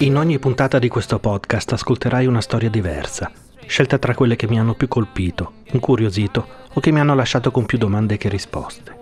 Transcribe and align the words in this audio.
In 0.00 0.18
ogni 0.18 0.38
puntata 0.38 0.78
di 0.78 0.88
questo 0.88 1.18
podcast 1.18 1.72
ascolterai 1.72 2.26
una 2.26 2.42
storia 2.42 2.68
diversa, 2.68 3.32
scelta 3.64 3.96
tra 3.96 4.14
quelle 4.14 4.36
che 4.36 4.46
mi 4.46 4.60
hanno 4.60 4.74
più 4.74 4.88
colpito, 4.88 5.52
incuriosito 5.72 6.46
o 6.70 6.80
che 6.80 6.90
mi 6.92 7.00
hanno 7.00 7.14
lasciato 7.14 7.50
con 7.50 7.64
più 7.64 7.78
domande 7.78 8.18
che 8.18 8.28
risposte. 8.28 8.94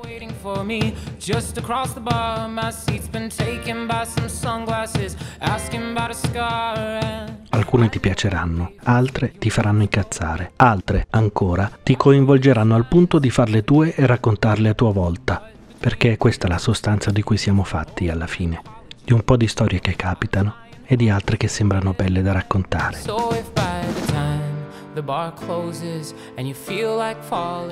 Alcune 7.48 7.88
ti 7.88 7.98
piaceranno, 7.98 8.72
altre 8.84 9.32
ti 9.36 9.50
faranno 9.50 9.82
incazzare, 9.82 10.52
altre 10.54 11.08
ancora 11.10 11.72
ti 11.82 11.96
coinvolgeranno 11.96 12.76
al 12.76 12.86
punto 12.86 13.18
di 13.18 13.30
farle 13.30 13.64
tue 13.64 13.92
e 13.96 14.06
raccontarle 14.06 14.68
a 14.68 14.74
tua 14.74 14.92
volta, 14.92 15.50
perché 15.76 16.12
è 16.12 16.16
questa 16.16 16.46
la 16.46 16.58
sostanza 16.58 17.10
di 17.10 17.22
cui 17.22 17.36
siamo 17.36 17.64
fatti 17.64 18.08
alla 18.08 18.28
fine, 18.28 18.62
di 19.02 19.12
un 19.12 19.24
po' 19.24 19.36
di 19.36 19.48
storie 19.48 19.80
che 19.80 19.96
capitano 19.96 20.62
e 20.86 20.96
di 20.96 21.08
altre 21.08 21.36
che 21.36 21.48
sembrano 21.48 21.92
belle 21.92 22.22
da 22.22 22.32
raccontare. 22.32 22.98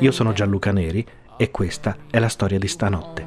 Io 0.01 0.11
sono 0.11 0.33
Gianluca 0.33 0.73
Neri 0.73 1.07
e 1.37 1.51
questa 1.51 1.97
è 2.11 2.19
la 2.19 2.29
storia 2.29 2.59
di 2.59 2.69
stanotte. 2.69 3.27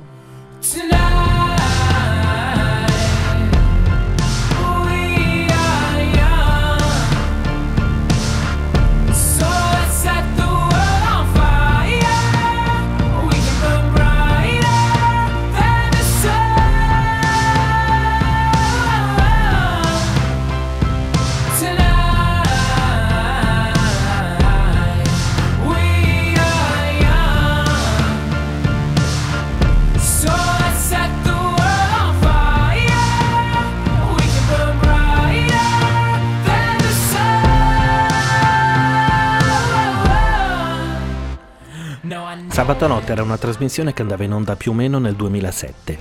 Sabato 42.55 42.87
notte 42.87 43.11
era 43.11 43.21
una 43.21 43.37
trasmissione 43.37 43.91
che 43.91 44.01
andava 44.01 44.23
in 44.23 44.31
onda 44.31 44.55
più 44.55 44.71
o 44.71 44.73
meno 44.73 44.97
nel 44.97 45.15
2007. 45.15 45.99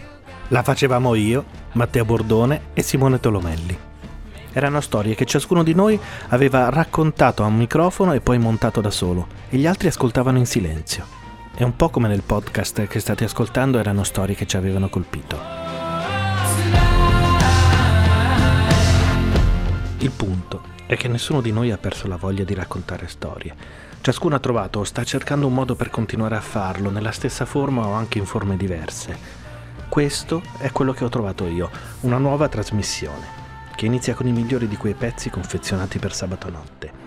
La 0.51 0.63
facevamo 0.63 1.17
io, 1.17 1.45
Matteo 1.73 2.05
Bordone 2.05 2.67
e 2.75 2.83
Simone 2.83 3.19
Tolomelli. 3.19 3.77
Erano 4.53 4.81
storie 4.81 5.17
che 5.17 5.25
ciascuno 5.25 5.65
di 5.65 5.75
noi 5.75 5.99
aveva 6.29 6.69
raccontato 6.69 7.43
a 7.43 7.47
un 7.47 7.57
microfono 7.57 8.13
e 8.13 8.21
poi 8.21 8.39
montato 8.39 8.81
da 8.81 8.93
solo, 8.93 9.27
e 9.49 9.57
gli 9.57 9.67
altri 9.67 9.89
ascoltavano 9.89 10.39
in 10.39 10.47
silenzio. 10.47 11.05
È 11.53 11.65
un 11.65 11.75
po' 11.75 11.89
come 11.89 12.07
nel 12.07 12.23
podcast 12.23 12.87
che 12.87 13.01
state 13.01 13.25
ascoltando 13.25 13.81
erano 13.81 14.05
storie 14.05 14.37
che 14.37 14.47
ci 14.47 14.57
avevano 14.57 14.89
colpito. 14.89 15.37
Il 19.99 20.11
punto 20.13 20.63
è 20.87 20.97
che 20.97 21.09
nessuno 21.09 21.41
di 21.41 21.51
noi 21.51 21.73
ha 21.73 21.79
perso 21.79 22.07
la 22.07 22.17
voglia 22.17 22.45
di 22.45 22.55
raccontare 22.55 23.09
storie 23.09 23.93
Ciascuno 24.05 24.35
ha 24.35 24.39
trovato 24.39 24.81
o 24.81 24.85
sta 24.85 25.03
cercando 25.03 25.47
un 25.47 25.55
modo 25.55 25.77
per 25.77 25.89
continuare 25.89 26.37
a 26.37 26.43
farlo, 26.43 26.91
nella 26.91 27.11
stessa 27.11 27.47
forma 27.47 27.87
o 27.87 27.95
anche 27.95 28.19
in 28.19 28.27
forme 28.27 28.59
diverse. 28.59 29.17
Questo 29.89 30.43
è 30.59 30.71
quello 30.73 30.93
che 30.93 31.05
ho 31.05 31.09
trovato 31.09 31.47
io, 31.47 31.71
una 32.01 32.19
nuova 32.19 32.49
trasmissione, 32.49 33.27
che 33.75 33.87
inizia 33.87 34.13
con 34.13 34.27
i 34.27 34.33
migliori 34.33 34.69
di 34.69 34.77
quei 34.77 34.93
pezzi 34.93 35.31
confezionati 35.31 35.99
per 35.99 36.13
sabato 36.15 36.51
notte. 36.51 37.04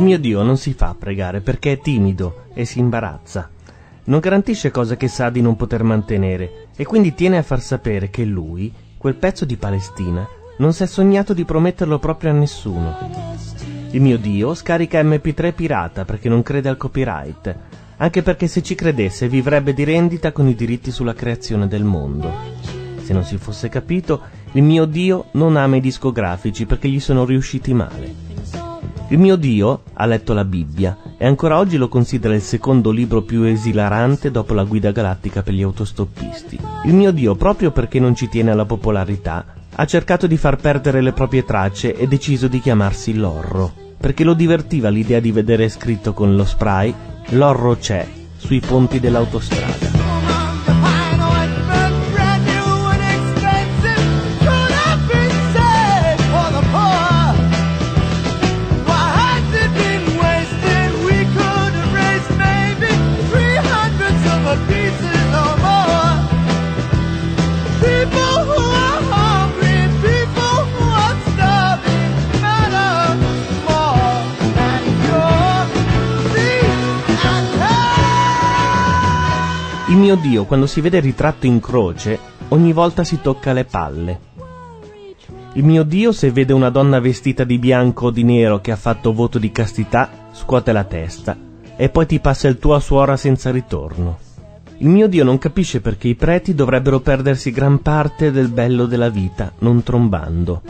Il 0.00 0.06
mio 0.06 0.18
Dio 0.18 0.40
non 0.40 0.56
si 0.56 0.72
fa 0.72 0.96
pregare 0.98 1.42
perché 1.42 1.72
è 1.72 1.78
timido 1.78 2.44
e 2.54 2.64
si 2.64 2.78
imbarazza. 2.78 3.50
Non 4.04 4.20
garantisce 4.20 4.70
cose 4.70 4.96
che 4.96 5.08
sa 5.08 5.28
di 5.28 5.42
non 5.42 5.56
poter 5.56 5.82
mantenere 5.82 6.68
e 6.74 6.86
quindi 6.86 7.12
tiene 7.12 7.36
a 7.36 7.42
far 7.42 7.60
sapere 7.60 8.08
che 8.08 8.24
lui, 8.24 8.72
quel 8.96 9.16
pezzo 9.16 9.44
di 9.44 9.58
Palestina, 9.58 10.26
non 10.56 10.72
si 10.72 10.84
è 10.84 10.86
sognato 10.86 11.34
di 11.34 11.44
prometterlo 11.44 11.98
proprio 11.98 12.30
a 12.30 12.32
nessuno. 12.32 12.96
Il 13.90 14.00
mio 14.00 14.16
Dio 14.16 14.54
scarica 14.54 15.02
MP3 15.02 15.52
pirata 15.52 16.06
perché 16.06 16.30
non 16.30 16.42
crede 16.42 16.70
al 16.70 16.78
copyright, 16.78 17.54
anche 17.98 18.22
perché 18.22 18.46
se 18.46 18.62
ci 18.62 18.74
credesse 18.74 19.28
vivrebbe 19.28 19.74
di 19.74 19.84
rendita 19.84 20.32
con 20.32 20.48
i 20.48 20.54
diritti 20.54 20.90
sulla 20.90 21.12
creazione 21.12 21.68
del 21.68 21.84
mondo. 21.84 22.32
Se 23.02 23.12
non 23.12 23.24
si 23.24 23.36
fosse 23.36 23.68
capito, 23.68 24.22
il 24.52 24.62
mio 24.62 24.86
Dio 24.86 25.26
non 25.32 25.56
ama 25.56 25.76
i 25.76 25.80
discografici 25.82 26.64
perché 26.64 26.88
gli 26.88 27.00
sono 27.00 27.26
riusciti 27.26 27.74
male. 27.74 28.69
Il 29.10 29.18
mio 29.18 29.34
Dio 29.34 29.82
ha 29.94 30.06
letto 30.06 30.32
la 30.32 30.44
Bibbia 30.44 30.96
e 31.18 31.26
ancora 31.26 31.58
oggi 31.58 31.76
lo 31.76 31.88
considera 31.88 32.32
il 32.32 32.42
secondo 32.42 32.92
libro 32.92 33.22
più 33.22 33.42
esilarante 33.42 34.30
dopo 34.30 34.54
la 34.54 34.62
guida 34.62 34.92
galattica 34.92 35.42
per 35.42 35.52
gli 35.52 35.62
autostoppisti. 35.62 36.56
Il 36.84 36.94
mio 36.94 37.10
Dio, 37.10 37.34
proprio 37.34 37.72
perché 37.72 37.98
non 37.98 38.14
ci 38.14 38.28
tiene 38.28 38.52
alla 38.52 38.66
popolarità, 38.66 39.44
ha 39.74 39.84
cercato 39.84 40.28
di 40.28 40.36
far 40.36 40.58
perdere 40.58 41.00
le 41.00 41.10
proprie 41.10 41.44
tracce 41.44 41.96
e 41.96 42.06
deciso 42.06 42.46
di 42.46 42.60
chiamarsi 42.60 43.14
Lorro, 43.14 43.72
perché 43.98 44.22
lo 44.22 44.34
divertiva 44.34 44.90
l'idea 44.90 45.18
di 45.18 45.32
vedere 45.32 45.68
scritto 45.68 46.12
con 46.12 46.36
lo 46.36 46.44
spray 46.44 46.94
Lorro 47.30 47.76
c'è 47.76 48.06
sui 48.36 48.60
ponti 48.60 49.00
dell'autostrada. 49.00 49.99
Mio 80.10 80.20
Dio, 80.20 80.44
quando 80.44 80.66
si 80.66 80.80
vede 80.80 80.98
ritratto 80.98 81.46
in 81.46 81.60
croce, 81.60 82.18
ogni 82.48 82.72
volta 82.72 83.04
si 83.04 83.20
tocca 83.20 83.52
le 83.52 83.64
palle. 83.64 84.18
Il 85.52 85.62
mio 85.62 85.84
Dio, 85.84 86.10
se 86.10 86.32
vede 86.32 86.52
una 86.52 86.68
donna 86.68 86.98
vestita 86.98 87.44
di 87.44 87.58
bianco 87.58 88.06
o 88.06 88.10
di 88.10 88.24
nero 88.24 88.60
che 88.60 88.72
ha 88.72 88.76
fatto 88.76 89.12
voto 89.12 89.38
di 89.38 89.52
castità, 89.52 90.10
scuote 90.32 90.72
la 90.72 90.82
testa 90.82 91.36
e 91.76 91.88
poi 91.90 92.06
ti 92.06 92.18
passa 92.18 92.48
il 92.48 92.58
tua 92.58 92.80
suora 92.80 93.16
senza 93.16 93.52
ritorno. 93.52 94.18
Il 94.78 94.88
mio 94.88 95.06
Dio 95.06 95.22
non 95.22 95.38
capisce 95.38 95.80
perché 95.80 96.08
i 96.08 96.16
preti 96.16 96.56
dovrebbero 96.56 96.98
perdersi 96.98 97.52
gran 97.52 97.80
parte 97.80 98.32
del 98.32 98.48
bello 98.48 98.86
della 98.86 99.10
vita 99.10 99.52
non 99.60 99.84
trombando. 99.84 100.62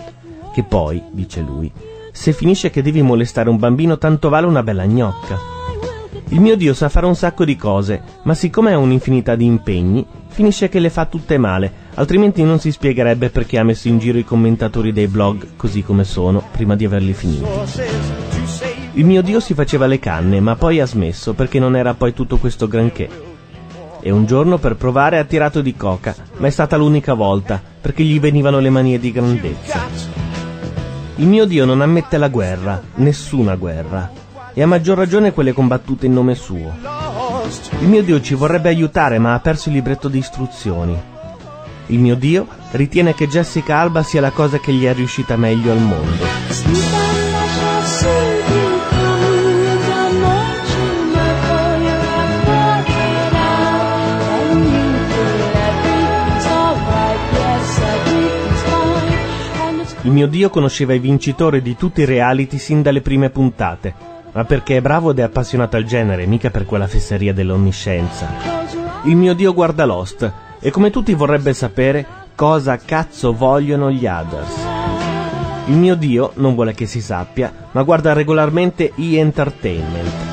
Che 0.53 0.63
poi, 0.65 1.03
dice 1.13 1.41
lui, 1.41 1.73
se 2.13 2.35
finisce 2.35 2.69
che 2.69 2.83
devi 2.83 3.01
molestare 3.01 3.49
un 3.49 3.57
bambino 3.57 3.97
tanto 3.97 4.29
vale 4.29 4.47
una 4.47 4.63
bella 4.63 4.85
gnocca. 4.85 5.60
Il 6.33 6.41
mio 6.41 6.57
Dio 6.57 6.75
sa 6.75 6.89
fare 6.89 7.07
un 7.07 7.17
sacco 7.17 7.45
di 7.45 7.57
cose, 7.57 8.01
ma 8.23 8.35
siccome 8.35 8.73
ha 8.73 8.79
un'infinità 8.79 9.35
di 9.35 9.45
impegni, 9.45 10.07
finisce 10.29 10.69
che 10.69 10.79
le 10.79 10.89
fa 10.89 11.07
tutte 11.07 11.39
male, 11.39 11.73
altrimenti 11.95 12.45
non 12.45 12.61
si 12.61 12.71
spiegherebbe 12.71 13.31
perché 13.31 13.59
ha 13.59 13.65
messo 13.65 13.89
in 13.89 13.99
giro 13.99 14.17
i 14.17 14.25
commentatori 14.25 14.93
dei 14.93 15.09
blog 15.09 15.57
così 15.57 15.83
come 15.83 16.05
sono, 16.05 16.41
prima 16.53 16.77
di 16.77 16.85
averli 16.85 17.15
finiti. 17.15 17.49
Il 18.93 19.05
mio 19.07 19.23
Dio 19.23 19.41
si 19.41 19.55
faceva 19.55 19.87
le 19.87 19.99
canne, 19.99 20.39
ma 20.39 20.55
poi 20.55 20.79
ha 20.79 20.87
smesso 20.87 21.33
perché 21.33 21.59
non 21.59 21.75
era 21.75 21.95
poi 21.95 22.15
tutto 22.15 22.37
questo 22.37 22.69
granché. 22.69 23.09
E 24.01 24.11
un 24.13 24.25
giorno 24.25 24.59
per 24.59 24.77
provare 24.77 25.19
ha 25.19 25.25
tirato 25.25 25.61
di 25.61 25.75
coca, 25.75 26.15
ma 26.37 26.47
è 26.47 26.51
stata 26.51 26.77
l'unica 26.77 27.15
volta, 27.15 27.61
perché 27.81 28.05
gli 28.05 28.21
venivano 28.21 28.61
le 28.61 28.71
manie 28.71 29.01
di 29.01 29.11
grandezza. 29.11 29.81
Il 31.17 31.27
mio 31.27 31.45
Dio 31.45 31.65
non 31.65 31.81
ammette 31.81 32.19
la 32.19 32.29
guerra, 32.29 32.81
nessuna 32.95 33.57
guerra, 33.57 34.20
e 34.53 34.63
a 34.63 34.67
maggior 34.67 34.97
ragione 34.97 35.33
quelle 35.33 35.53
combattute 35.53 36.07
in 36.07 36.13
nome 36.13 36.35
suo. 36.35 36.75
Il 37.81 37.89
mio 37.89 38.03
Dio 38.03 38.21
ci 38.21 38.35
vorrebbe 38.35 38.69
aiutare 38.69 39.19
ma 39.19 39.35
ha 39.35 39.41
perso 39.41 39.69
il 39.69 39.75
libretto 39.77 40.09
di 40.09 40.19
istruzioni. 40.19 40.99
Il 41.87 41.99
mio 41.99 42.15
Dio 42.15 42.47
ritiene 42.73 43.15
che 43.15 43.27
Jessica 43.27 43.79
Alba 43.79 44.03
sia 44.03 44.21
la 44.21 44.31
cosa 44.31 44.59
che 44.59 44.73
gli 44.73 44.85
è 44.85 44.95
riuscita 44.95 45.37
meglio 45.37 45.73
al 45.73 45.79
mondo. 45.79 46.29
Il 60.03 60.13
mio 60.13 60.27
Dio 60.27 60.49
conosceva 60.49 60.95
i 60.95 60.99
vincitori 60.99 61.61
di 61.61 61.77
tutti 61.77 62.01
i 62.01 62.05
reality 62.05 62.59
sin 62.59 62.83
dalle 62.83 63.03
prime 63.03 63.31
puntate, 63.31 63.95
ma 64.33 64.45
perché 64.45 64.77
è 64.77 64.81
bravo 64.81 65.11
ed 65.11 65.19
è 65.19 65.23
appassionato 65.23 65.77
al 65.77 65.85
genere, 65.85 66.27
mica 66.27 66.51
per 66.51 66.65
quella 66.65 66.87
fesseria 66.87 67.33
dell'onniscienza. 67.33 68.29
Il 69.05 69.17
mio 69.17 69.35
Dio 69.35 69.55
guarda 69.55 69.85
Lost 69.85 70.33
e 70.61 70.71
come 70.71 70.91
tutti 70.91 71.15
vorrebbe 71.15 71.55
sapere 71.55 72.07
cosa 72.35 72.77
cazzo 72.77 73.33
vogliono 73.33 73.91
gli 73.91 74.07
others. 74.07 74.55
Il 75.67 75.77
mio 75.77 75.95
Dio 75.95 76.33
non 76.35 76.55
vuole 76.55 76.75
che 76.75 76.87
si 76.87 77.01
sappia, 77.01 77.53
ma 77.73 77.83
guarda 77.83 78.13
regolarmente 78.13 78.93
E! 78.97 80.29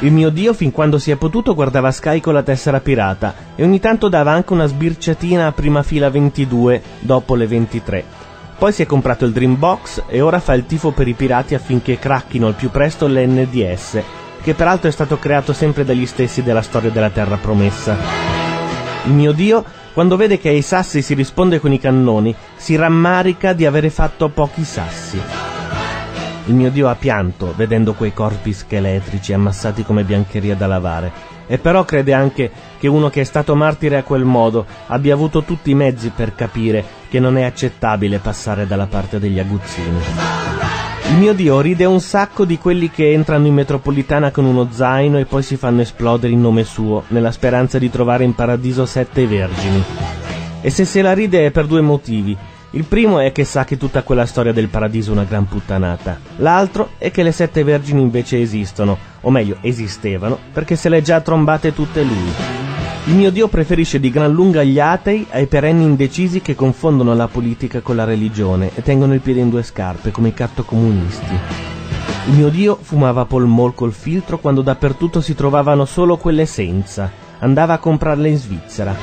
Il 0.00 0.12
mio 0.12 0.30
Dio, 0.30 0.54
fin 0.54 0.70
quando 0.70 0.98
si 0.98 1.10
è 1.10 1.16
potuto, 1.16 1.54
guardava 1.54 1.90
Sky 1.90 2.20
con 2.20 2.32
la 2.32 2.44
tessera 2.44 2.78
pirata 2.78 3.34
e 3.56 3.64
ogni 3.64 3.80
tanto 3.80 4.08
dava 4.08 4.30
anche 4.30 4.52
una 4.52 4.66
sbirciatina 4.66 5.46
a 5.46 5.52
prima 5.52 5.82
fila 5.82 6.08
22 6.08 6.82
dopo 7.00 7.34
le 7.34 7.46
23. 7.48 8.17
Poi 8.58 8.72
si 8.72 8.82
è 8.82 8.86
comprato 8.86 9.24
il 9.24 9.30
Dreambox 9.30 10.02
e 10.08 10.20
ora 10.20 10.40
fa 10.40 10.52
il 10.54 10.66
tifo 10.66 10.90
per 10.90 11.06
i 11.06 11.14
pirati 11.14 11.54
affinché 11.54 11.96
cracchino 11.96 12.48
al 12.48 12.54
più 12.54 12.72
presto 12.72 13.06
l'NDS, 13.06 14.02
che 14.42 14.54
peraltro 14.54 14.88
è 14.88 14.92
stato 14.92 15.16
creato 15.16 15.52
sempre 15.52 15.84
dagli 15.84 16.06
stessi 16.06 16.42
della 16.42 16.60
storia 16.60 16.90
della 16.90 17.10
Terra 17.10 17.36
Promessa. 17.36 17.96
Il 19.04 19.12
mio 19.12 19.30
Dio, 19.30 19.64
quando 19.92 20.16
vede 20.16 20.40
che 20.40 20.48
ai 20.48 20.62
sassi 20.62 21.02
si 21.02 21.14
risponde 21.14 21.60
con 21.60 21.72
i 21.72 21.78
cannoni, 21.78 22.34
si 22.56 22.74
rammarica 22.74 23.52
di 23.52 23.64
avere 23.64 23.90
fatto 23.90 24.28
pochi 24.28 24.64
sassi. 24.64 25.20
Il 26.46 26.54
mio 26.54 26.72
Dio 26.72 26.88
ha 26.88 26.96
pianto 26.96 27.54
vedendo 27.56 27.94
quei 27.94 28.12
corpi 28.12 28.52
scheletrici 28.52 29.32
ammassati 29.32 29.84
come 29.84 30.02
biancheria 30.02 30.56
da 30.56 30.66
lavare 30.66 31.37
e 31.48 31.58
però 31.58 31.84
crede 31.84 32.12
anche 32.12 32.50
che 32.78 32.86
uno 32.86 33.10
che 33.10 33.22
è 33.22 33.24
stato 33.24 33.56
martire 33.56 33.96
a 33.96 34.04
quel 34.04 34.22
modo 34.22 34.64
abbia 34.86 35.14
avuto 35.14 35.42
tutti 35.42 35.70
i 35.70 35.74
mezzi 35.74 36.12
per 36.14 36.36
capire 36.36 36.84
che 37.08 37.18
non 37.18 37.36
è 37.36 37.42
accettabile 37.42 38.18
passare 38.18 38.68
dalla 38.68 38.86
parte 38.86 39.18
degli 39.18 39.40
aguzzini. 39.40 39.98
Il 41.08 41.16
mio 41.16 41.32
Dio 41.32 41.60
ride 41.60 41.86
un 41.86 42.00
sacco 42.00 42.44
di 42.44 42.58
quelli 42.58 42.90
che 42.90 43.12
entrano 43.12 43.46
in 43.46 43.54
metropolitana 43.54 44.30
con 44.30 44.44
uno 44.44 44.68
zaino 44.70 45.18
e 45.18 45.24
poi 45.24 45.42
si 45.42 45.56
fanno 45.56 45.80
esplodere 45.80 46.34
in 46.34 46.40
nome 46.40 46.64
suo, 46.64 47.04
nella 47.08 47.32
speranza 47.32 47.78
di 47.78 47.88
trovare 47.88 48.24
in 48.24 48.34
paradiso 48.34 48.84
sette 48.84 49.26
vergini. 49.26 49.82
E 50.60 50.68
se 50.68 50.84
se 50.84 51.00
la 51.00 51.14
ride 51.14 51.46
è 51.46 51.50
per 51.50 51.66
due 51.66 51.80
motivi. 51.80 52.36
Il 52.72 52.84
primo 52.84 53.20
è 53.20 53.32
che 53.32 53.44
sa 53.44 53.64
che 53.64 53.78
tutta 53.78 54.02
quella 54.02 54.26
storia 54.26 54.52
del 54.52 54.68
paradiso 54.68 55.10
è 55.10 55.14
una 55.14 55.24
gran 55.24 55.48
puttanata. 55.48 56.20
L'altro 56.36 56.90
è 56.98 57.10
che 57.10 57.22
le 57.22 57.32
sette 57.32 57.64
vergini 57.64 58.02
invece 58.02 58.38
esistono, 58.38 58.98
o 59.28 59.30
meglio, 59.30 59.58
esistevano, 59.60 60.38
perché 60.52 60.74
se 60.74 60.88
le 60.88 60.96
ha 60.96 61.02
già 61.02 61.20
trombate 61.20 61.74
tutte 61.74 62.02
lui. 62.02 62.32
Il 63.04 63.14
mio 63.14 63.30
Dio 63.30 63.48
preferisce 63.48 64.00
di 64.00 64.10
gran 64.10 64.32
lunga 64.32 64.62
gli 64.62 64.80
atei 64.80 65.26
ai 65.30 65.46
perenni 65.46 65.84
indecisi 65.84 66.40
che 66.40 66.54
confondono 66.54 67.14
la 67.14 67.28
politica 67.28 67.80
con 67.80 67.96
la 67.96 68.04
religione 68.04 68.70
e 68.74 68.82
tengono 68.82 69.14
il 69.14 69.20
piede 69.20 69.40
in 69.40 69.50
due 69.50 69.62
scarpe 69.62 70.10
come 70.10 70.28
i 70.28 70.34
cattocomunisti. 70.34 71.34
Il 72.26 72.34
mio 72.34 72.48
Dio 72.48 72.78
fumava 72.80 73.24
polmol 73.24 73.74
col 73.74 73.92
filtro 73.92 74.38
quando 74.38 74.62
dappertutto 74.62 75.20
si 75.20 75.34
trovavano 75.34 75.84
solo 75.84 76.16
quelle 76.16 76.44
senza. 76.44 77.10
Andava 77.38 77.74
a 77.74 77.78
comprarle 77.78 78.28
in 78.28 78.36
Svizzera. 78.36 78.96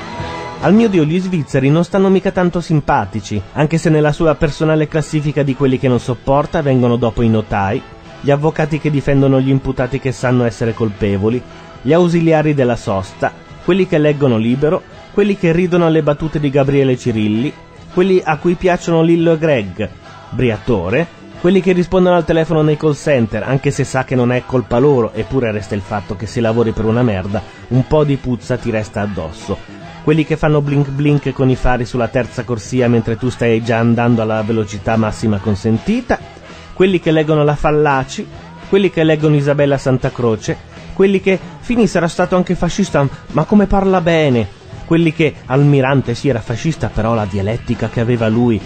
Al 0.62 0.74
mio 0.74 0.90
dio 0.90 1.04
gli 1.04 1.20
svizzeri 1.20 1.70
non 1.70 1.84
stanno 1.84 2.10
mica 2.10 2.32
tanto 2.32 2.60
simpatici, 2.60 3.40
anche 3.54 3.78
se 3.78 3.90
nella 3.92 4.12
sua 4.12 4.34
personale 4.34 4.88
classifica 4.88 5.44
di 5.44 5.54
quelli 5.54 5.78
che 5.78 5.88
non 5.88 6.00
sopporta 6.00 6.64
vengono 6.64 6.96
dopo 6.96 7.22
i 7.22 7.30
notai, 7.30 7.80
gli 8.26 8.32
avvocati 8.32 8.80
che 8.80 8.90
difendono 8.90 9.40
gli 9.40 9.50
imputati 9.50 10.00
che 10.00 10.12
sanno 10.12 10.46
essere 10.46 10.74
colpevoli, 10.74 11.40
gli 11.84 11.94
ausiliari 11.94 12.56
della 12.56 12.76
sosta, 12.76 13.32
quelli 13.64 13.86
che 13.86 14.00
leggono 14.00 14.38
libero, 14.38 14.82
quelli 15.14 15.38
che 15.38 15.52
ridono 15.52 15.86
alle 15.86 16.02
battute 16.02 16.40
di 16.40 16.50
Gabriele 16.50 16.98
Cirilli, 16.98 17.54
quelli 17.94 18.20
a 18.26 18.38
cui 18.38 18.56
piacciono 18.56 19.04
Lillo 19.04 19.34
e 19.34 19.38
Greg, 19.38 19.90
Briatore, 20.32 21.08
quelli 21.40 21.62
che 21.62 21.74
rispondono 21.74 22.16
al 22.16 22.26
telefono 22.26 22.64
nei 22.64 22.78
call 22.78 22.96
center, 22.96 23.44
anche 23.44 23.70
se 23.70 23.84
sa 23.84 24.04
che 24.04 24.16
non 24.16 24.32
è 24.32 24.42
colpa 24.44 24.80
loro, 24.80 25.14
eppure 25.14 25.52
resta 25.52 25.76
il 25.76 25.82
fatto 25.82 26.16
che 26.16 26.26
se 26.26 26.42
lavori 26.42 26.72
per 26.72 26.86
una 26.86 27.04
merda, 27.04 27.44
un 27.68 27.86
po' 27.86 28.04
di 28.04 28.16
puzza 28.16 28.58
ti 28.58 28.72
resta 28.72 29.02
addosso. 29.02 29.56
Quelli 30.04 30.26
che 30.26 30.36
fanno 30.36 30.62
blink 30.62 30.90
blink 30.90 31.32
con 31.32 31.52
i 31.52 31.56
fari 31.56 31.86
sulla 31.86 32.08
terza 32.08 32.44
corsia 32.44 32.90
mentre 32.90 33.18
tu 33.18 33.30
stai 33.30 33.64
già 33.64 33.78
andando 33.78 34.24
alla 34.24 34.42
velocità 34.42 34.98
massima 34.98 35.38
consentita, 35.38 36.34
quelli 36.76 37.00
che 37.00 37.12
leggono 37.12 37.46
la 37.46 37.56
Fallaci, 37.56 38.28
quelli 38.68 38.90
che 38.92 39.06
leggono 39.06 39.36
Isabella 39.36 39.78
Santa 39.78 40.12
Croce, 40.12 40.58
quelli 40.94 41.22
che 41.22 41.40
Fini 41.62 41.88
sarà 41.88 42.10
stato 42.10 42.36
anche 42.36 42.54
fascista, 42.54 43.08
ma 43.32 43.46
come 43.46 43.66
parla 43.66 44.02
bene, 44.02 44.46
quelli 44.86 45.14
che 45.14 45.34
Almirante 45.46 46.14
sì 46.14 46.28
era 46.28 46.42
fascista, 46.42 46.90
però 46.94 47.14
la 47.14 47.26
dialettica 47.26 47.88
che 47.88 48.02
aveva 48.02 48.28
lui, 48.28 48.60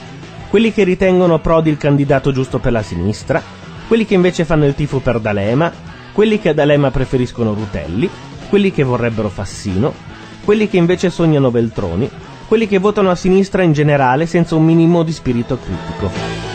quelli 0.50 0.74
che 0.74 0.84
ritengono 0.84 1.38
Prodi 1.38 1.70
il 1.70 1.78
candidato 1.78 2.32
giusto 2.32 2.58
per 2.58 2.72
la 2.72 2.82
sinistra, 2.82 3.42
quelli 3.88 4.06
che 4.06 4.16
invece 4.16 4.44
fanno 4.44 4.66
il 4.66 4.74
tifo 4.74 5.00
per 5.00 5.20
D'Alema, 5.20 5.72
quelli 6.12 6.40
che 6.40 6.50
a 6.50 6.54
D'Alema 6.54 6.90
preferiscono 6.90 7.54
Rutelli, 7.54 8.10
quelli 8.50 8.72
che 8.72 8.82
vorrebbero 8.82 9.30
Fassino, 9.30 9.94
quelli 10.44 10.68
che 10.68 10.78
invece 10.78 11.12
sognano 11.12 11.52
Veltroni, 11.52 12.10
quelli 12.48 12.68
che 12.68 12.80
votano 12.80 13.12
a 13.12 13.16
sinistra 13.16 13.62
in 13.62 13.74
generale 13.74 14.26
senza 14.26 14.56
un 14.56 14.66
minimo 14.66 15.04
di 15.04 15.12
spirito 15.12 15.60
critico. 15.60 16.49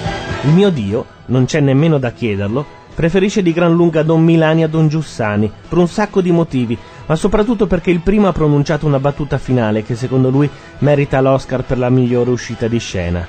Il 0.45 0.53
mio 0.53 0.69
Dio, 0.69 1.07
non 1.27 1.47
c'è 1.47 1.61
nemmeno 1.61 1.97
da 1.97 2.13
chiederlo, 2.13 2.67
preferisce 2.95 3.43
di 3.43 3.55
gran 3.55 3.75
lunga 3.75 4.03
Don 4.03 4.23
Milani 4.23 4.63
a 4.63 4.69
Don 4.69 4.89
Giussani, 4.89 5.51
per 5.69 5.79
un 5.79 5.89
sacco 5.89 6.21
di 6.21 6.31
motivi, 6.33 6.77
ma 7.07 7.17
soprattutto 7.17 7.67
perché 7.67 7.91
il 7.91 8.01
primo 8.01 8.29
ha 8.29 8.33
pronunciato 8.33 8.85
una 8.85 9.01
battuta 9.01 9.39
finale 9.39 9.83
che 9.83 9.95
secondo 9.95 10.29
lui 10.29 10.49
merita 10.81 11.23
l'Oscar 11.23 11.65
per 11.65 11.79
la 11.79 11.89
migliore 11.89 12.29
uscita 12.29 12.69
di 12.69 12.79
scena. 12.79 13.27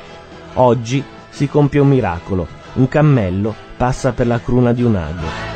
Oggi 0.56 1.02
si 1.30 1.48
compie 1.48 1.80
un 1.80 1.88
miracolo, 1.88 2.48
un 2.74 2.90
cammello 2.90 3.56
passa 3.78 4.12
per 4.12 4.28
la 4.28 4.42
cruna 4.42 4.74
di 4.74 4.84
un 4.84 4.96
ago. 4.98 5.54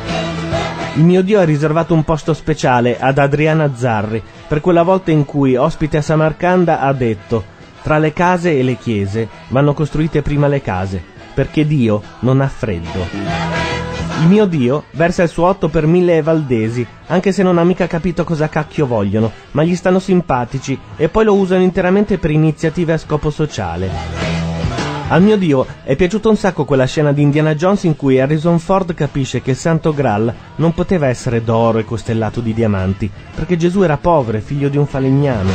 Il 0.94 1.04
mio 1.04 1.22
Dio 1.22 1.40
ha 1.40 1.44
riservato 1.44 1.92
un 1.92 2.04
posto 2.04 2.32
speciale 2.32 2.98
ad 2.98 3.18
Adriana 3.18 3.70
Zarri 3.74 4.22
per 4.48 4.62
quella 4.62 4.82
volta 4.82 5.10
in 5.10 5.26
cui, 5.26 5.56
ospite 5.56 5.98
a 5.98 6.02
Samarcanda, 6.02 6.80
ha 6.80 6.92
detto 6.94 7.58
tra 7.82 7.98
le 7.98 8.14
case 8.14 8.58
e 8.58 8.62
le 8.62 8.76
chiese 8.76 9.28
vanno 9.48 9.72
costruite 9.72 10.20
prima 10.22 10.48
le 10.48 10.60
case, 10.60 11.18
perché 11.40 11.66
Dio 11.66 12.02
non 12.18 12.42
ha 12.42 12.48
freddo. 12.48 13.08
Il 14.20 14.28
mio 14.28 14.44
Dio 14.44 14.84
versa 14.90 15.22
il 15.22 15.30
suo 15.30 15.46
otto 15.46 15.70
per 15.70 15.86
mille 15.86 16.20
valdesi, 16.20 16.86
anche 17.06 17.32
se 17.32 17.42
non 17.42 17.56
ha 17.56 17.64
mica 17.64 17.86
capito 17.86 18.24
cosa 18.24 18.50
cacchio 18.50 18.86
vogliono, 18.86 19.32
ma 19.52 19.64
gli 19.64 19.74
stanno 19.74 20.00
simpatici 20.00 20.78
e 20.98 21.08
poi 21.08 21.24
lo 21.24 21.34
usano 21.34 21.62
interamente 21.62 22.18
per 22.18 22.30
iniziative 22.30 22.92
a 22.92 22.98
scopo 22.98 23.30
sociale. 23.30 23.88
Al 25.08 25.22
mio 25.22 25.38
dio 25.38 25.66
è 25.82 25.96
piaciuta 25.96 26.28
un 26.28 26.36
sacco 26.36 26.66
quella 26.66 26.84
scena 26.84 27.10
di 27.10 27.22
Indiana 27.22 27.54
Jones 27.54 27.84
in 27.84 27.96
cui 27.96 28.20
Harrison 28.20 28.58
Ford 28.58 28.92
capisce 28.92 29.40
che 29.40 29.52
il 29.52 29.56
Santo 29.56 29.94
Graal 29.94 30.30
non 30.56 30.74
poteva 30.74 31.08
essere 31.08 31.42
d'oro 31.42 31.78
e 31.78 31.86
costellato 31.86 32.42
di 32.42 32.52
diamanti, 32.52 33.10
perché 33.34 33.56
Gesù 33.56 33.80
era 33.80 33.96
povero 33.96 34.36
e 34.36 34.42
figlio 34.42 34.68
di 34.68 34.76
un 34.76 34.86
falegname. 34.86 35.52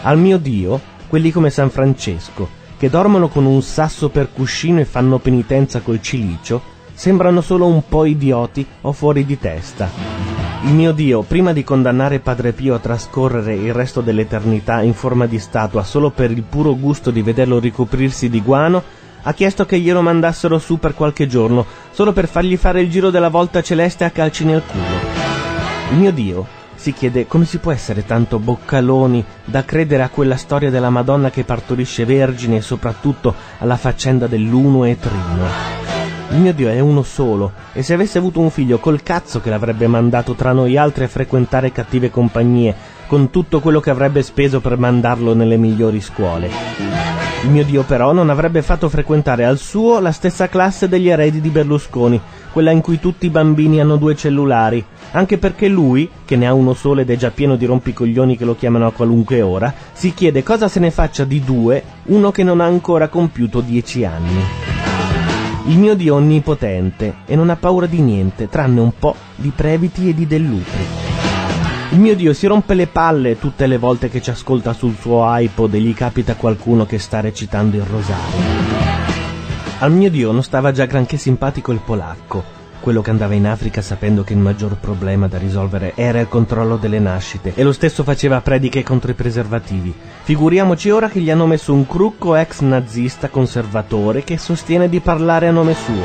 Al 0.00 0.18
mio 0.18 0.38
dio, 0.38 0.80
quelli 1.08 1.30
come 1.30 1.50
San 1.50 1.68
Francesco, 1.68 2.55
che 2.78 2.90
dormono 2.90 3.28
con 3.28 3.44
un 3.44 3.62
sasso 3.62 4.08
per 4.08 4.32
cuscino 4.32 4.80
e 4.80 4.84
fanno 4.84 5.18
penitenza 5.18 5.80
col 5.80 6.02
cilicio, 6.02 6.60
sembrano 6.92 7.40
solo 7.40 7.66
un 7.66 7.82
po' 7.88 8.04
idioti 8.04 8.66
o 8.82 8.92
fuori 8.92 9.24
di 9.24 9.38
testa. 9.38 9.88
Il 10.62 10.72
mio 10.72 10.92
Dio, 10.92 11.22
prima 11.22 11.52
di 11.52 11.62
condannare 11.62 12.18
Padre 12.18 12.52
Pio 12.52 12.74
a 12.74 12.78
trascorrere 12.78 13.54
il 13.54 13.72
resto 13.72 14.00
dell'eternità 14.00 14.82
in 14.82 14.94
forma 14.94 15.26
di 15.26 15.38
statua 15.38 15.84
solo 15.84 16.10
per 16.10 16.30
il 16.30 16.42
puro 16.42 16.74
gusto 16.76 17.10
di 17.10 17.22
vederlo 17.22 17.58
ricoprirsi 17.58 18.28
di 18.28 18.40
guano, 18.40 18.82
ha 19.22 19.32
chiesto 19.32 19.66
che 19.66 19.78
glielo 19.78 20.02
mandassero 20.02 20.58
su 20.58 20.78
per 20.78 20.94
qualche 20.94 21.26
giorno, 21.26 21.66
solo 21.90 22.12
per 22.12 22.28
fargli 22.28 22.56
fare 22.56 22.80
il 22.80 22.90
giro 22.90 23.10
della 23.10 23.28
volta 23.28 23.62
celeste 23.62 24.04
a 24.04 24.10
calci 24.10 24.44
nel 24.44 24.62
culo. 24.66 24.84
Il 25.92 25.98
mio 25.98 26.12
Dio 26.12 26.55
si 26.76 26.92
chiede 26.92 27.26
come 27.26 27.44
si 27.44 27.58
può 27.58 27.72
essere 27.72 28.06
tanto 28.06 28.38
boccaloni 28.38 29.24
da 29.44 29.64
credere 29.64 30.02
a 30.02 30.08
quella 30.08 30.36
storia 30.36 30.70
della 30.70 30.90
Madonna 30.90 31.30
che 31.30 31.44
partorisce 31.44 32.04
vergine 32.04 32.56
e 32.56 32.60
soprattutto 32.60 33.34
alla 33.58 33.76
faccenda 33.76 34.26
dell'uno 34.26 34.84
e 34.84 34.98
trino. 34.98 35.84
Il 36.30 36.38
mio 36.38 36.52
Dio 36.52 36.68
è 36.68 36.80
uno 36.80 37.02
solo, 37.02 37.52
e 37.72 37.82
se 37.82 37.94
avesse 37.94 38.18
avuto 38.18 38.40
un 38.40 38.50
figlio 38.50 38.78
col 38.78 39.02
cazzo 39.02 39.40
che 39.40 39.48
l'avrebbe 39.48 39.86
mandato 39.86 40.34
tra 40.34 40.52
noi 40.52 40.76
altri 40.76 41.04
a 41.04 41.08
frequentare 41.08 41.70
cattive 41.72 42.10
compagnie, 42.10 42.74
con 43.06 43.30
tutto 43.30 43.60
quello 43.60 43.78
che 43.80 43.90
avrebbe 43.90 44.22
speso 44.22 44.60
per 44.60 44.76
mandarlo 44.76 45.34
nelle 45.34 45.56
migliori 45.56 46.00
scuole. 46.00 46.50
Il 47.42 47.50
mio 47.50 47.64
Dio 47.64 47.84
però 47.84 48.12
non 48.12 48.28
avrebbe 48.28 48.60
fatto 48.62 48.88
frequentare 48.88 49.44
al 49.44 49.58
suo 49.58 50.00
la 50.00 50.10
stessa 50.10 50.48
classe 50.48 50.88
degli 50.88 51.08
eredi 51.08 51.40
di 51.40 51.48
Berlusconi, 51.48 52.20
quella 52.56 52.70
in 52.70 52.80
cui 52.80 52.98
tutti 52.98 53.26
i 53.26 53.28
bambini 53.28 53.82
hanno 53.82 53.96
due 53.98 54.16
cellulari, 54.16 54.82
anche 55.10 55.36
perché 55.36 55.68
lui, 55.68 56.08
che 56.24 56.36
ne 56.36 56.46
ha 56.46 56.54
uno 56.54 56.72
solo 56.72 57.02
ed 57.02 57.10
è 57.10 57.16
già 57.18 57.30
pieno 57.30 57.54
di 57.54 57.66
rompicoglioni 57.66 58.34
che 58.34 58.46
lo 58.46 58.56
chiamano 58.56 58.86
a 58.86 58.92
qualunque 58.92 59.42
ora, 59.42 59.74
si 59.92 60.14
chiede 60.14 60.42
cosa 60.42 60.66
se 60.66 60.80
ne 60.80 60.90
faccia 60.90 61.24
di 61.24 61.44
due 61.44 61.82
uno 62.04 62.30
che 62.30 62.42
non 62.42 62.62
ha 62.62 62.64
ancora 62.64 63.08
compiuto 63.08 63.60
dieci 63.60 64.06
anni. 64.06 64.40
Il 65.66 65.76
mio 65.76 65.94
Dio 65.94 66.14
è 66.14 66.16
onnipotente 66.16 67.16
e 67.26 67.36
non 67.36 67.50
ha 67.50 67.56
paura 67.56 67.84
di 67.84 68.00
niente, 68.00 68.48
tranne 68.48 68.80
un 68.80 68.92
po' 68.98 69.14
di 69.34 69.52
previti 69.54 70.08
e 70.08 70.14
di 70.14 70.26
dell'utri. 70.26 70.80
Il 71.90 71.98
mio 71.98 72.16
Dio 72.16 72.32
si 72.32 72.46
rompe 72.46 72.72
le 72.72 72.86
palle 72.86 73.38
tutte 73.38 73.66
le 73.66 73.76
volte 73.76 74.08
che 74.08 74.22
ci 74.22 74.30
ascolta 74.30 74.72
sul 74.72 74.96
suo 74.98 75.24
iPod 75.26 75.74
e 75.74 75.80
gli 75.80 75.92
capita 75.92 76.36
qualcuno 76.36 76.86
che 76.86 76.98
sta 76.98 77.20
recitando 77.20 77.76
il 77.76 77.82
rosario. 77.84 79.05
Al 79.78 79.92
mio 79.92 80.08
Dio 80.08 80.32
non 80.32 80.42
stava 80.42 80.72
già 80.72 80.86
granché 80.86 81.18
simpatico 81.18 81.70
il 81.70 81.80
polacco, 81.84 82.42
quello 82.80 83.02
che 83.02 83.10
andava 83.10 83.34
in 83.34 83.46
Africa 83.46 83.82
sapendo 83.82 84.24
che 84.24 84.32
il 84.32 84.38
maggior 84.38 84.76
problema 84.76 85.28
da 85.28 85.36
risolvere 85.36 85.92
era 85.96 86.18
il 86.18 86.28
controllo 86.28 86.78
delle 86.78 86.98
nascite 86.98 87.52
e 87.54 87.62
lo 87.62 87.72
stesso 87.72 88.02
faceva 88.02 88.40
prediche 88.40 88.82
contro 88.82 89.10
i 89.10 89.14
preservativi. 89.14 89.94
Figuriamoci 90.22 90.88
ora 90.88 91.10
che 91.10 91.20
gli 91.20 91.30
hanno 91.30 91.46
messo 91.46 91.74
un 91.74 91.86
crucco 91.86 92.36
ex 92.36 92.60
nazista 92.60 93.28
conservatore 93.28 94.24
che 94.24 94.38
sostiene 94.38 94.88
di 94.88 95.00
parlare 95.00 95.46
a 95.46 95.52
nome 95.52 95.74
suo. 95.74 96.04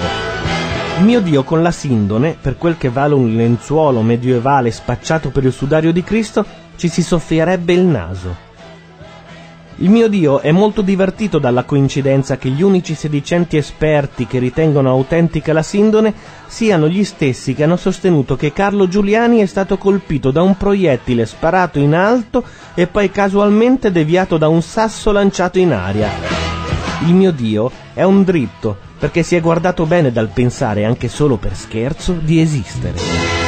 Mio 1.06 1.22
Dio 1.22 1.44
con 1.44 1.62
la 1.62 1.72
sindone, 1.72 2.36
per 2.40 2.58
quel 2.58 2.78
che 2.78 2.90
vale 2.90 3.14
un 3.14 3.34
lenzuolo 3.34 4.02
medievale 4.02 4.70
spacciato 4.72 5.30
per 5.30 5.46
il 5.46 5.54
sudario 5.54 5.94
di 5.94 6.04
Cristo, 6.04 6.46
ci 6.76 6.90
si 6.90 7.02
soffierebbe 7.02 7.72
il 7.72 7.84
naso. 7.84 8.51
Il 9.82 9.90
mio 9.90 10.08
Dio 10.08 10.42
è 10.42 10.52
molto 10.52 10.84
divertito 10.84 11.40
dalla 11.40 11.64
coincidenza 11.64 12.38
che 12.38 12.50
gli 12.50 12.62
unici 12.62 12.94
sedicenti 12.94 13.58
esperti 13.58 14.28
che 14.28 14.38
ritengono 14.38 14.92
autentica 14.92 15.54
la 15.54 15.64
sindone 15.64 16.14
siano 16.46 16.88
gli 16.88 17.04
stessi 17.04 17.56
che 17.56 17.64
hanno 17.64 17.78
sostenuto 17.78 18.36
che 18.36 18.54
Carlo 18.54 18.88
Giuliani 18.88 19.40
è 19.40 19.48
stato 19.48 19.80
colpito 19.80 20.30
da 20.30 20.44
un 20.44 20.56
proiettile 20.56 21.26
sparato 21.26 21.80
in 21.80 21.96
alto 21.96 22.44
e 22.76 22.86
poi 22.86 23.10
casualmente 23.10 23.92
deviato 23.92 24.38
da 24.38 24.50
un 24.50 24.62
sasso 24.62 25.12
lanciato 25.12 25.58
in 25.58 25.74
aria. 25.74 26.12
Il 27.08 27.16
mio 27.16 27.32
Dio 27.32 27.72
è 27.96 28.04
un 28.04 28.24
dritto, 28.24 28.78
perché 29.00 29.24
si 29.24 29.36
è 29.36 29.42
guardato 29.42 29.88
bene 29.88 30.12
dal 30.12 30.28
pensare, 30.28 30.86
anche 30.86 31.08
solo 31.08 31.38
per 31.38 31.56
scherzo, 31.56 32.16
di 32.22 32.40
esistere. 32.40 33.41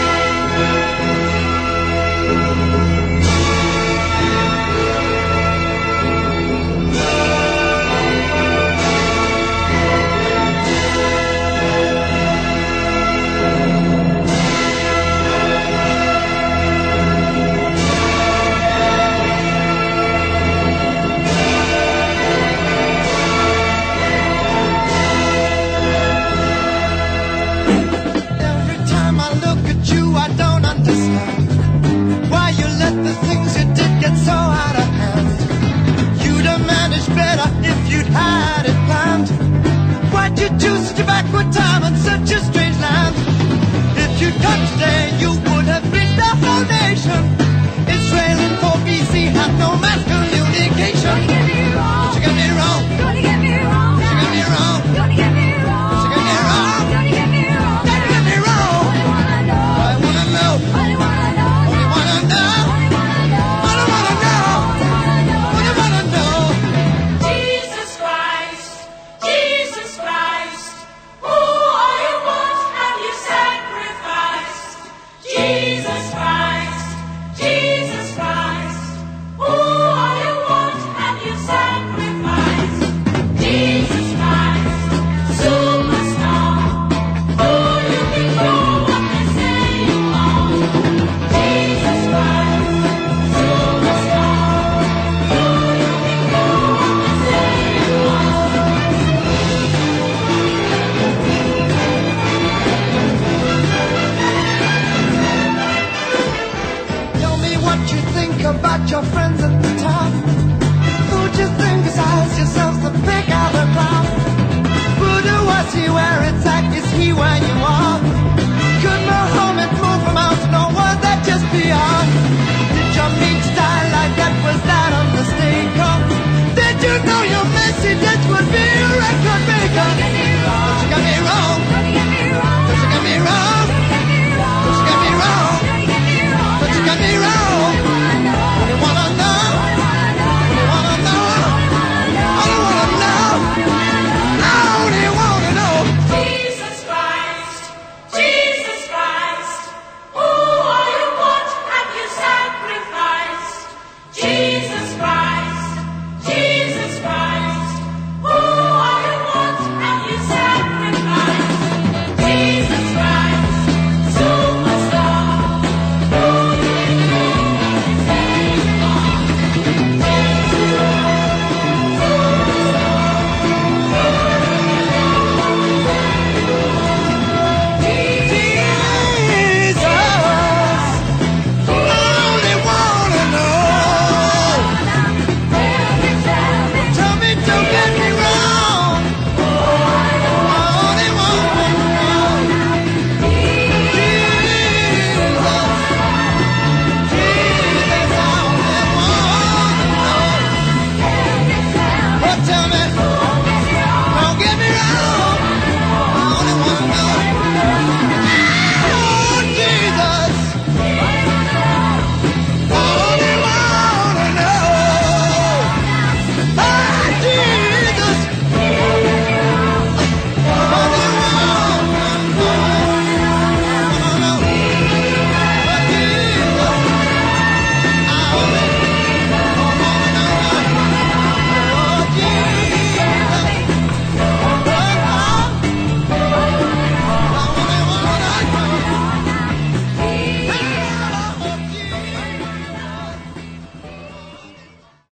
be 128.53 128.59
a 128.59 128.89
record 128.99 129.43
maker. 129.47 130.12